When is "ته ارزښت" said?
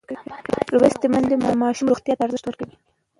2.17-2.45